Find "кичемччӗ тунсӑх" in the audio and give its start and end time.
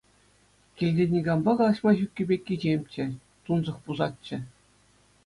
2.47-3.77